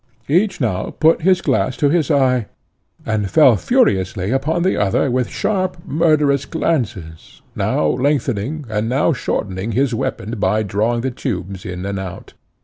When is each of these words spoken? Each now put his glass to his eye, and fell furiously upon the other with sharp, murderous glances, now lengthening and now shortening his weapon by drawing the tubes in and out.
Each 0.27 0.59
now 0.59 0.89
put 0.99 1.21
his 1.21 1.43
glass 1.43 1.77
to 1.77 1.89
his 1.89 2.09
eye, 2.09 2.47
and 3.05 3.29
fell 3.29 3.55
furiously 3.55 4.31
upon 4.31 4.63
the 4.63 4.75
other 4.75 5.11
with 5.11 5.29
sharp, 5.29 5.77
murderous 5.85 6.45
glances, 6.45 7.43
now 7.55 7.85
lengthening 7.85 8.65
and 8.67 8.89
now 8.89 9.13
shortening 9.13 9.73
his 9.73 9.93
weapon 9.93 10.39
by 10.39 10.63
drawing 10.63 11.01
the 11.01 11.11
tubes 11.11 11.65
in 11.67 11.85
and 11.85 11.99
out. 11.99 12.33